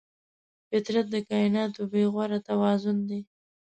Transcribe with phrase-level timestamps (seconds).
[0.69, 3.19] فطرت د کایناتو بېغوره توازن دی.